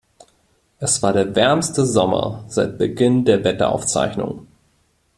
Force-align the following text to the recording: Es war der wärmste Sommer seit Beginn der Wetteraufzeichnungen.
Es 0.79 1.03
war 1.03 1.13
der 1.13 1.35
wärmste 1.35 1.85
Sommer 1.85 2.43
seit 2.47 2.79
Beginn 2.79 3.23
der 3.23 3.43
Wetteraufzeichnungen. 3.43 4.47